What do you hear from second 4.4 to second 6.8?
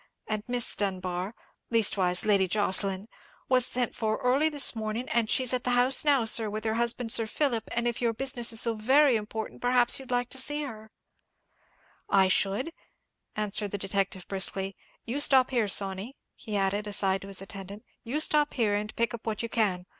this morning, and she's at the house now, sir, with her